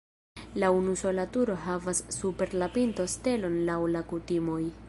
[0.63, 4.61] La unusola turo havas super la pinto stelon laŭ la kutimoj.